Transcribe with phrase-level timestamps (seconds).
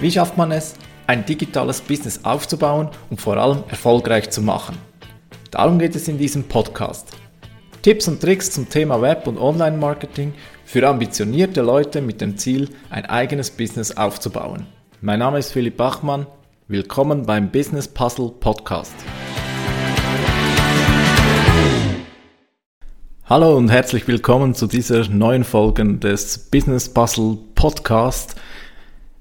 [0.00, 0.74] Wie schafft man es,
[1.06, 4.78] ein digitales Business aufzubauen und vor allem erfolgreich zu machen?
[5.50, 7.08] Darum geht es in diesem Podcast.
[7.82, 10.32] Tipps und Tricks zum Thema Web- und Online-Marketing
[10.64, 14.66] für ambitionierte Leute mit dem Ziel, ein eigenes Business aufzubauen.
[15.00, 16.26] Mein Name ist Philipp Bachmann.
[16.68, 18.94] Willkommen beim Business Puzzle Podcast.
[23.30, 28.34] Hallo und herzlich willkommen zu dieser neuen Folge des Business Puzzle Podcast.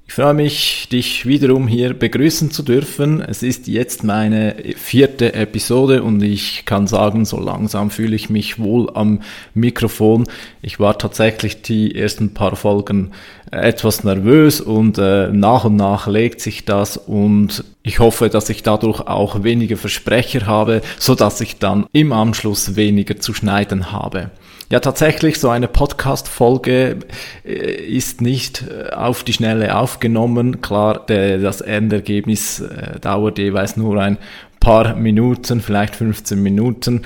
[0.09, 3.21] Ich freue mich, dich wiederum hier begrüßen zu dürfen.
[3.21, 8.57] Es ist jetzt meine vierte Episode und ich kann sagen, so langsam fühle ich mich
[8.57, 9.21] wohl am
[9.53, 10.27] Mikrofon.
[10.63, 13.11] Ich war tatsächlich die ersten paar Folgen
[13.51, 18.63] etwas nervös und äh, nach und nach legt sich das und ich hoffe, dass ich
[18.63, 24.31] dadurch auch weniger Versprecher habe, so dass ich dann im Anschluss weniger zu schneiden habe.
[24.71, 26.99] Ja, tatsächlich, so eine Podcast-Folge
[27.43, 30.61] äh, ist nicht äh, auf die Schnelle aufgenommen.
[30.61, 34.19] Klar, das Endergebnis äh, dauert jeweils nur ein
[34.59, 37.01] paar Minuten, vielleicht 15 Minuten.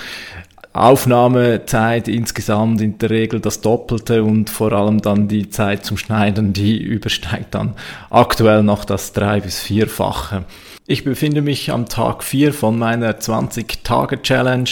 [0.74, 6.52] Aufnahmezeit insgesamt in der Regel das Doppelte und vor allem dann die Zeit zum Schneiden,
[6.52, 7.76] die übersteigt dann
[8.10, 10.44] aktuell noch das drei- bis vierfache.
[10.86, 14.70] Ich befinde mich am Tag 4 von meiner 20-Tage-Challenge.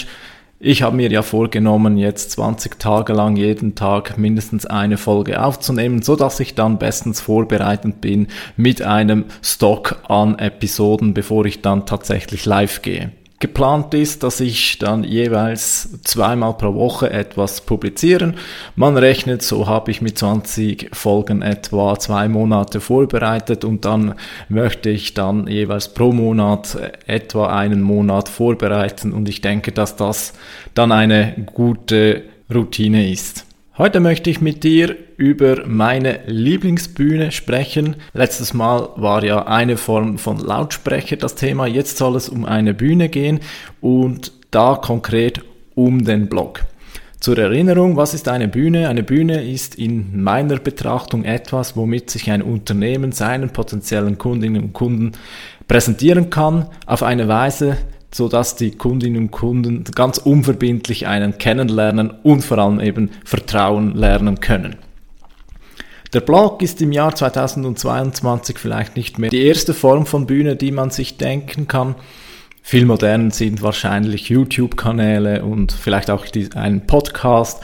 [0.64, 6.04] Ich habe mir ja vorgenommen, jetzt 20 Tage lang jeden Tag mindestens eine Folge aufzunehmen,
[6.04, 11.88] so dass ich dann bestens vorbereitet bin mit einem Stock an Episoden, bevor ich dann
[11.88, 13.12] tatsächlich live gehe.
[13.42, 18.36] Geplant ist, dass ich dann jeweils zweimal pro Woche etwas publizieren.
[18.75, 24.14] Man rechnet, so habe ich mit 20 Folgen etwa zwei Monate vorbereitet und dann
[24.48, 30.33] möchte ich dann jeweils pro Monat etwa einen Monat vorbereiten und ich denke, dass das
[30.76, 32.22] dann eine gute
[32.53, 33.50] Routine ist.
[33.81, 37.95] Heute möchte ich mit dir über meine Lieblingsbühne sprechen.
[38.13, 41.65] Letztes Mal war ja eine Form von Lautsprecher das Thema.
[41.65, 43.39] Jetzt soll es um eine Bühne gehen
[43.81, 45.41] und da konkret
[45.73, 46.59] um den Blog.
[47.20, 48.87] Zur Erinnerung, was ist eine Bühne?
[48.87, 54.73] Eine Bühne ist in meiner Betrachtung etwas, womit sich ein Unternehmen seinen potenziellen Kundinnen und
[54.73, 55.14] Kunden
[55.67, 57.77] präsentieren kann, auf eine Weise,
[58.14, 63.95] so dass die Kundinnen und Kunden ganz unverbindlich einen kennenlernen und vor allem eben Vertrauen
[63.95, 64.76] lernen können.
[66.14, 70.71] Der Blog ist im Jahr 2022 vielleicht nicht mehr die erste Form von Bühne, die
[70.71, 71.95] man sich denken kann.
[72.61, 77.61] Viel moderner sind wahrscheinlich YouTube-Kanäle und vielleicht auch die, ein Podcast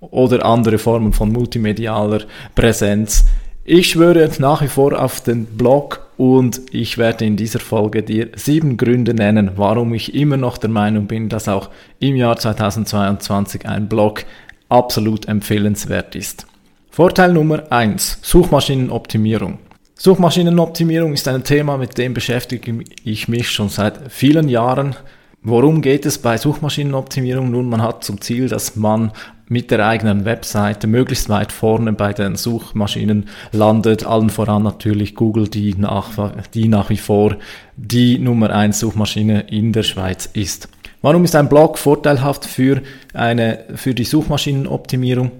[0.00, 2.22] oder andere Formen von multimedialer
[2.54, 3.26] Präsenz.
[3.64, 8.30] Ich schwöre nach wie vor auf den Blog und ich werde in dieser Folge dir
[8.36, 13.66] sieben Gründe nennen, warum ich immer noch der Meinung bin, dass auch im Jahr 2022
[13.66, 14.24] ein Blog
[14.68, 16.46] absolut empfehlenswert ist.
[16.90, 19.58] Vorteil Nummer eins: Suchmaschinenoptimierung.
[19.94, 24.96] Suchmaschinenoptimierung ist ein Thema, mit dem beschäftige ich mich schon seit vielen Jahren.
[25.44, 27.50] Worum geht es bei Suchmaschinenoptimierung?
[27.50, 29.10] Nun, man hat zum Ziel, dass man
[29.48, 34.06] mit der eigenen Webseite möglichst weit vorne bei den Suchmaschinen landet.
[34.06, 37.36] Allen voran natürlich Google, die nach, die nach wie vor
[37.76, 40.68] die Nummer 1 Suchmaschine in der Schweiz ist.
[41.02, 42.80] Warum ist ein Blog vorteilhaft für,
[43.12, 45.32] eine, für die Suchmaschinenoptimierung?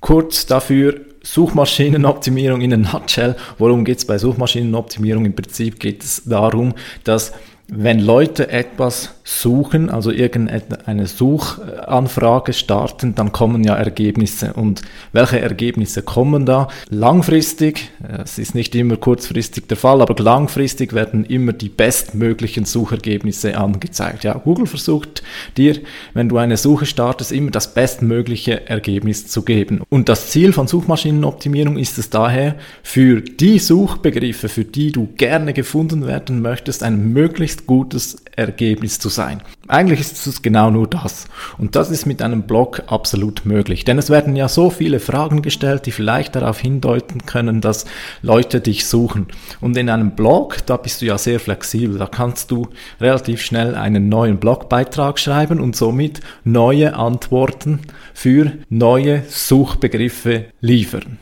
[0.00, 3.34] Kurz dafür Suchmaschinenoptimierung in a nutshell.
[3.58, 5.24] Worum geht es bei Suchmaschinenoptimierung?
[5.24, 6.74] Im Prinzip geht es darum,
[7.04, 7.32] dass
[7.68, 14.52] wenn Leute etwas suchen, also irgendeine Suchanfrage starten, dann kommen ja Ergebnisse.
[14.52, 14.82] Und
[15.12, 16.68] welche Ergebnisse kommen da?
[16.90, 17.90] Langfristig,
[18.22, 24.22] es ist nicht immer kurzfristig der Fall, aber langfristig werden immer die bestmöglichen Suchergebnisse angezeigt.
[24.22, 25.24] Ja, Google versucht
[25.56, 25.80] dir,
[26.14, 29.82] wenn du eine Suche startest, immer das bestmögliche Ergebnis zu geben.
[29.88, 32.54] Und das Ziel von Suchmaschinenoptimierung ist es daher,
[32.84, 39.08] für die Suchbegriffe, für die du gerne gefunden werden möchtest, ein möglichst gutes Ergebnis zu
[39.08, 39.42] sein.
[39.68, 41.26] Eigentlich ist es genau nur das.
[41.56, 43.84] Und das ist mit einem Blog absolut möglich.
[43.84, 47.86] Denn es werden ja so viele Fragen gestellt, die vielleicht darauf hindeuten können, dass
[48.22, 49.26] Leute dich suchen.
[49.60, 51.98] Und in einem Blog, da bist du ja sehr flexibel.
[51.98, 52.68] Da kannst du
[53.00, 57.80] relativ schnell einen neuen Blogbeitrag schreiben und somit neue Antworten
[58.12, 61.18] für neue Suchbegriffe liefern.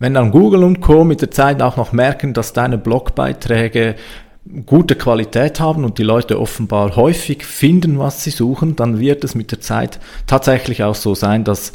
[0.00, 1.02] Wenn dann Google und Co.
[1.02, 3.96] mit der Zeit auch noch merken, dass deine Blogbeiträge
[4.66, 9.34] gute Qualität haben und die Leute offenbar häufig finden, was sie suchen, dann wird es
[9.34, 11.72] mit der Zeit tatsächlich auch so sein, dass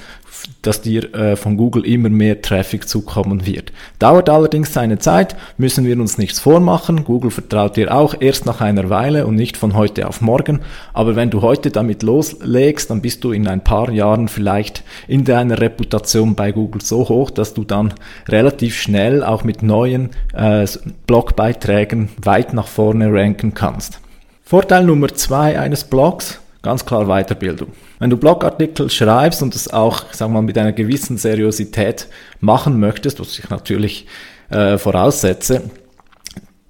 [0.61, 3.71] dass dir äh, von Google immer mehr Traffic zukommen wird.
[3.99, 7.03] Dauert allerdings seine Zeit, müssen wir uns nichts vormachen.
[7.03, 10.61] Google vertraut dir auch erst nach einer Weile und nicht von heute auf morgen.
[10.93, 15.23] Aber wenn du heute damit loslegst, dann bist du in ein paar Jahren vielleicht in
[15.23, 17.93] deiner Reputation bei Google so hoch, dass du dann
[18.27, 20.67] relativ schnell auch mit neuen äh,
[21.07, 23.99] Blogbeiträgen weit nach vorne ranken kannst.
[24.43, 27.73] Vorteil Nummer zwei eines Blogs, ganz klar Weiterbildung.
[27.99, 32.07] Wenn du Blogartikel schreibst und es auch, sagen wir mal, mit einer gewissen Seriosität
[32.39, 34.07] machen möchtest, was ich natürlich
[34.49, 35.69] äh, voraussetze,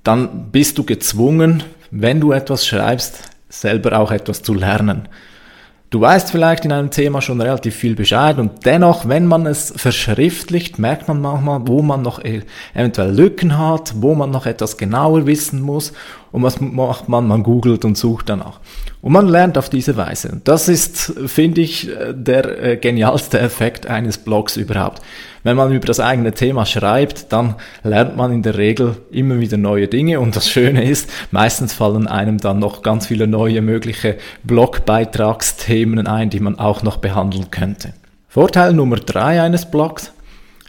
[0.03, 5.07] dann bist du gezwungen, wenn du etwas schreibst, selber auch etwas zu lernen.
[5.93, 9.71] Du weißt vielleicht in einem Thema schon relativ viel Bescheid und dennoch, wenn man es
[9.75, 12.41] verschriftlicht, merkt man manchmal, wo man noch e-,
[12.73, 15.93] eventuell Lücken hat, wo man noch etwas genauer wissen muss
[16.31, 17.27] und was macht man?
[17.27, 18.59] Man googelt und sucht danach.
[19.03, 20.41] Und man lernt auf diese Weise.
[20.43, 24.99] Das ist, finde ich, der äh, genialste Effekt eines Blogs überhaupt.
[25.43, 29.57] Wenn man über das eigene Thema schreibt, dann lernt man in der Regel immer wieder
[29.57, 30.21] neue Dinge.
[30.21, 36.29] Und das Schöne ist, meistens fallen einem dann noch ganz viele neue mögliche Blogbeitragsthemen ein,
[36.29, 37.93] die man auch noch behandeln könnte.
[38.29, 40.13] Vorteil Nummer drei eines Blogs.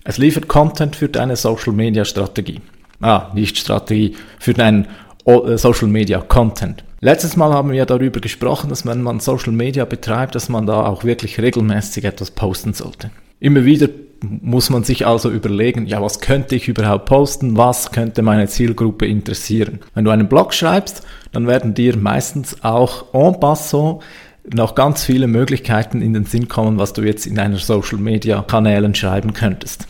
[0.02, 2.60] Es liefert Content für deine Social Media Strategie.
[3.00, 4.86] Ah, nicht Strategie, für deinen
[5.24, 6.84] äh, Social Media Content.
[7.00, 10.84] Letztes Mal haben wir darüber gesprochen, dass wenn man Social Media betreibt, dass man da
[10.86, 13.10] auch wirklich regelmäßig etwas posten sollte.
[13.40, 13.88] Immer wieder
[14.42, 19.06] muss man sich also überlegen, ja, was könnte ich überhaupt posten, was könnte meine Zielgruppe
[19.06, 19.80] interessieren.
[19.94, 24.02] Wenn du einen Blog schreibst, dann werden dir meistens auch en passant
[24.52, 28.42] noch ganz viele Möglichkeiten in den Sinn kommen, was du jetzt in einer Social Media
[28.42, 29.86] Kanälen schreiben könntest.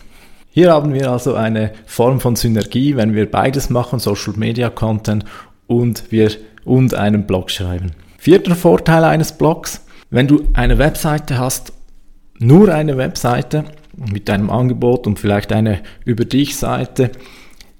[0.49, 5.25] Hier haben wir also eine Form von Synergie, wenn wir beides machen, Social Media Content
[5.67, 6.31] und wir
[6.63, 7.91] und einen Blog schreiben.
[8.17, 11.73] Vierter Vorteil eines Blogs, wenn du eine Webseite hast,
[12.39, 13.65] nur eine Webseite
[13.97, 17.11] mit deinem Angebot und vielleicht eine über dich Seite,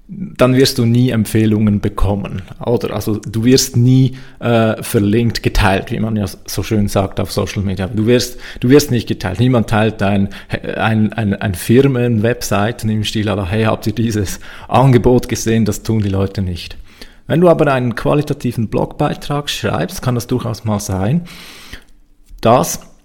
[0.08, 2.42] dann wirst du nie Empfehlungen bekommen.
[2.64, 7.32] Oder also du wirst nie äh, verlinkt, geteilt, wie man ja so schön sagt auf
[7.32, 7.88] Social Media.
[7.88, 9.40] Du wirst, du wirst nicht geteilt.
[9.40, 15.28] Niemand teilt ein, ein, ein, ein Firmen-Webseiten im Stil, aber hey, habt ihr dieses Angebot
[15.28, 15.64] gesehen?
[15.64, 16.76] Das tun die Leute nicht.
[17.26, 21.22] Wenn du aber einen qualitativen Blogbeitrag schreibst, kann das durchaus mal sein,
[22.40, 22.95] dass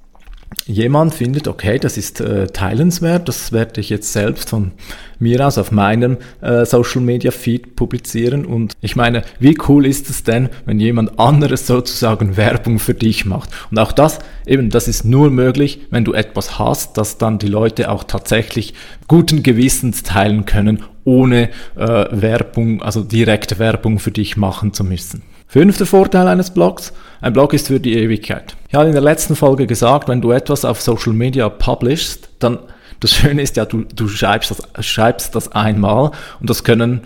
[0.65, 4.71] jemand findet, okay, das ist äh, teilenswert, das werde ich jetzt selbst von
[5.19, 8.45] mir aus auf meinem äh, Social Media Feed publizieren.
[8.45, 13.25] Und ich meine, wie cool ist es denn, wenn jemand anderes sozusagen Werbung für dich
[13.25, 13.49] macht?
[13.69, 17.47] Und auch das, eben, das ist nur möglich, wenn du etwas hast, das dann die
[17.47, 18.73] Leute auch tatsächlich
[19.07, 25.23] guten Gewissens teilen können, ohne äh, Werbung, also direkte Werbung für dich machen zu müssen.
[25.51, 26.93] Fünfter Vorteil eines Blogs.
[27.19, 28.55] Ein Blog ist für die Ewigkeit.
[28.69, 32.57] Ich habe in der letzten Folge gesagt, wenn du etwas auf Social Media publishst, dann,
[33.01, 37.01] das Schöne ist ja, du, du schreibst, das, schreibst das einmal und das können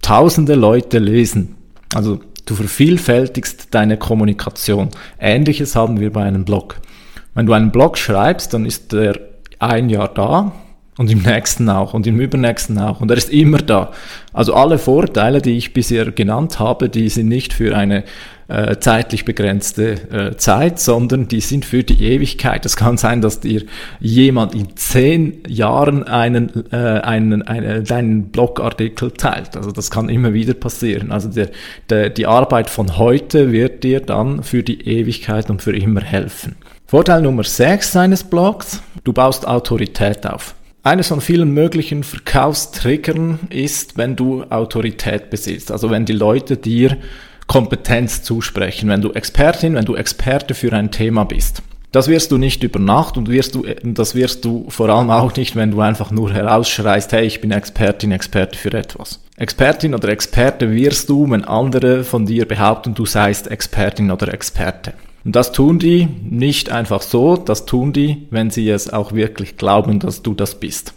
[0.00, 1.56] tausende Leute lesen.
[1.94, 4.88] Also du vervielfältigst deine Kommunikation.
[5.18, 6.76] Ähnliches haben wir bei einem Blog.
[7.34, 9.20] Wenn du einen Blog schreibst, dann ist der
[9.58, 10.52] ein Jahr da,
[11.00, 13.00] und im nächsten auch und im übernächsten auch.
[13.00, 13.90] Und er ist immer da.
[14.34, 18.04] Also alle Vorteile, die ich bisher genannt habe, die sind nicht für eine
[18.48, 22.66] äh, zeitlich begrenzte äh, Zeit, sondern die sind für die Ewigkeit.
[22.66, 23.62] Es kann sein, dass dir
[23.98, 29.56] jemand in zehn Jahren einen, äh, einen, einen, deinen Blogartikel teilt.
[29.56, 31.12] Also das kann immer wieder passieren.
[31.12, 31.48] Also der,
[31.88, 36.56] der, die Arbeit von heute wird dir dann für die Ewigkeit und für immer helfen.
[36.86, 40.56] Vorteil Nummer 6 seines Blogs, du baust Autorität auf.
[40.82, 45.70] Eines von vielen möglichen Verkaufstriggern ist, wenn du Autorität besitzt.
[45.70, 46.96] Also wenn die Leute dir
[47.46, 51.62] Kompetenz zusprechen, wenn du Expertin, wenn du Experte für ein Thema bist.
[51.92, 55.34] Das wirst du nicht über Nacht und wirst du, das wirst du vor allem auch
[55.36, 59.20] nicht, wenn du einfach nur herausschreist, hey, ich bin Expertin, Experte für etwas.
[59.36, 64.94] Expertin oder Experte wirst du, wenn andere von dir behaupten, du seist Expertin oder Experte.
[65.24, 69.56] Und das tun die nicht einfach so, das tun die, wenn sie es auch wirklich
[69.56, 70.94] glauben, dass du das bist.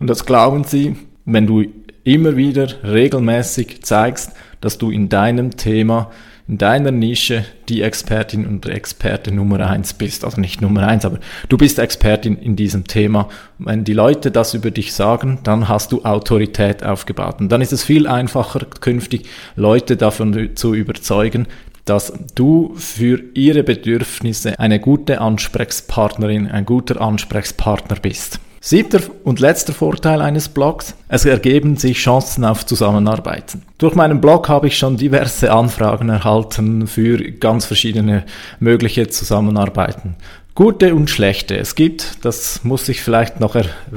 [0.00, 1.64] Und das glauben sie, wenn du
[2.04, 6.10] immer wieder regelmäßig zeigst, dass du in deinem Thema,
[6.46, 10.24] in deiner Nische die Expertin und Experte Nummer eins bist.
[10.24, 13.28] Also nicht Nummer eins, aber du bist Expertin in diesem Thema.
[13.58, 17.40] Wenn die Leute das über dich sagen, dann hast du Autorität aufgebaut.
[17.40, 21.46] Und dann ist es viel einfacher, künftig Leute davon zu überzeugen,
[21.84, 28.40] dass du für ihre Bedürfnisse eine gute Ansprechpartnerin, ein guter Ansprechpartner bist.
[28.60, 33.60] Siebter und letzter Vorteil eines Blogs, es ergeben sich Chancen auf Zusammenarbeiten.
[33.76, 38.24] Durch meinen Blog habe ich schon diverse Anfragen erhalten für ganz verschiedene
[38.60, 40.16] mögliche Zusammenarbeiten.
[40.54, 41.58] Gute und schlechte.
[41.58, 43.54] Es gibt, das muss ich vielleicht noch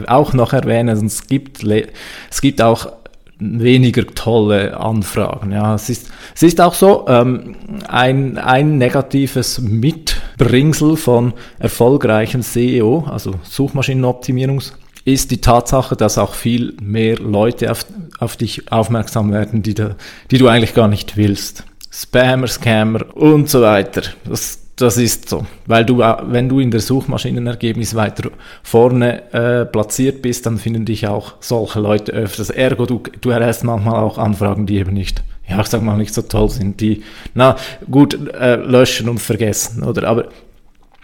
[0.07, 2.91] auch noch erwähnen, es gibt, es gibt auch
[3.39, 5.51] weniger tolle Anfragen.
[5.51, 7.55] Ja, es ist, es ist auch so, ähm,
[7.87, 14.73] ein, ein negatives Mitbringsel von erfolgreichen SEO, also Suchmaschinenoptimierungs,
[15.05, 17.85] ist die Tatsache, dass auch viel mehr Leute auf,
[18.19, 19.95] auf dich aufmerksam werden, die, da,
[20.31, 21.63] die du eigentlich gar nicht willst.
[21.89, 24.01] Spammer, Scammer und so weiter.
[24.25, 28.29] Das, das ist so, weil du, äh, wenn du in der Suchmaschinenergebnis weiter
[28.61, 32.51] vorne äh, platziert bist, dann finden dich auch solche Leute öfters.
[32.51, 36.13] Ergo, du, du erhältst manchmal auch Anfragen, die eben nicht, ja, ich sag mal, nicht
[36.13, 37.03] so toll sind, die,
[37.33, 37.55] na,
[37.89, 40.07] gut, äh, löschen und vergessen, oder?
[40.07, 40.25] Aber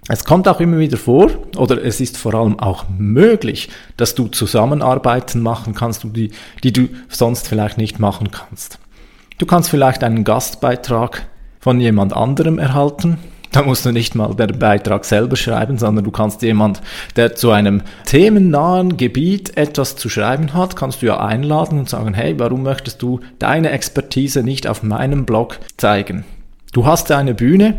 [0.07, 4.27] es kommt auch immer wieder vor, oder es ist vor allem auch möglich, dass du
[4.27, 6.31] Zusammenarbeiten machen kannst, die,
[6.63, 8.77] die du sonst vielleicht nicht machen kannst.
[9.39, 11.25] Du kannst vielleicht einen Gastbeitrag
[11.59, 13.17] von jemand anderem erhalten,
[13.53, 16.81] da musst du nicht mal den Beitrag selber schreiben, sondern du kannst jemand,
[17.15, 22.13] der zu einem themennahen Gebiet etwas zu schreiben hat, kannst du ja einladen und sagen,
[22.13, 26.25] hey, warum möchtest du deine Expertise nicht auf meinem Blog zeigen?
[26.73, 27.75] Du hast eine Bühne,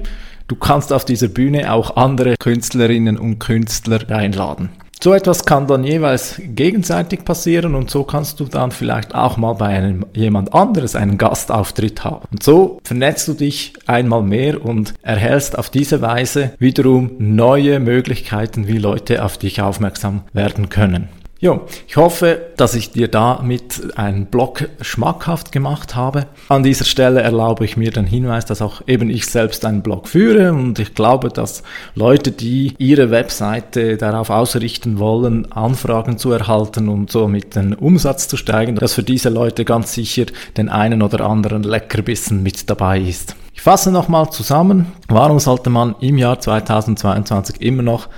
[0.46, 4.70] du kannst auf dieser Bühne auch andere Künstlerinnen und Künstler einladen.
[5.04, 9.52] So etwas kann dann jeweils gegenseitig passieren und so kannst du dann vielleicht auch mal
[9.52, 12.26] bei einem jemand anderes einen Gastauftritt haben.
[12.32, 18.66] Und so vernetzt du dich einmal mehr und erhältst auf diese Weise wiederum neue Möglichkeiten,
[18.66, 21.10] wie Leute auf dich aufmerksam werden können.
[21.44, 26.26] Jo, ich hoffe, dass ich dir damit einen Blog schmackhaft gemacht habe.
[26.48, 30.08] An dieser Stelle erlaube ich mir den Hinweis, dass auch eben ich selbst einen Blog
[30.08, 31.62] führe und ich glaube, dass
[31.94, 38.38] Leute, die ihre Webseite darauf ausrichten wollen, Anfragen zu erhalten und somit den Umsatz zu
[38.38, 40.24] steigen, dass für diese Leute ganz sicher
[40.56, 43.36] den einen oder anderen Leckerbissen mit dabei ist.
[43.52, 48.08] Ich fasse nochmal zusammen, warum sollte man im Jahr 2022 immer noch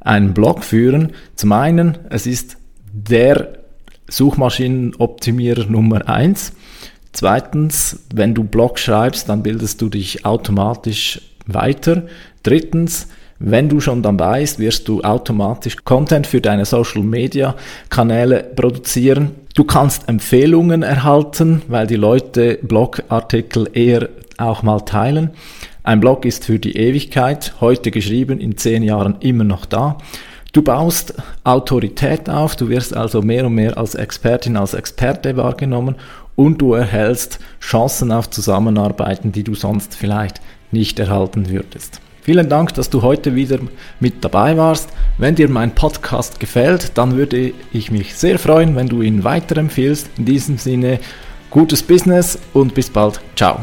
[0.00, 1.12] einen Blog führen?
[1.36, 2.56] Zum einen, es ist
[2.92, 3.58] der
[4.08, 6.52] Suchmaschinenoptimierer Nummer eins.
[7.12, 12.04] Zweitens, wenn du Blog schreibst, dann bildest du dich automatisch weiter.
[12.42, 13.08] Drittens,
[13.38, 17.56] wenn du schon dabei bist, wirst du automatisch Content für deine Social Media
[17.90, 19.32] Kanäle produzieren.
[19.54, 24.08] Du kannst Empfehlungen erhalten, weil die Leute Blogartikel eher
[24.38, 25.30] auch mal teilen.
[25.82, 29.98] Ein Blog ist für die Ewigkeit, heute geschrieben, in zehn Jahren immer noch da.
[30.52, 35.96] Du baust Autorität auf, du wirst also mehr und mehr als Expertin, als Experte wahrgenommen
[36.36, 42.00] und du erhältst Chancen auf Zusammenarbeiten, die du sonst vielleicht nicht erhalten würdest.
[42.20, 43.58] Vielen Dank, dass du heute wieder
[43.98, 44.90] mit dabei warst.
[45.18, 50.10] Wenn dir mein Podcast gefällt, dann würde ich mich sehr freuen, wenn du ihn weiterempfiehlst.
[50.18, 51.00] In diesem Sinne,
[51.50, 53.20] gutes Business und bis bald.
[53.34, 53.58] Ciao.